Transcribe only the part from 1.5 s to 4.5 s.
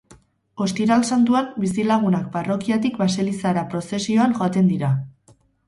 bizilagunak parrokiatik baselizara prozesioan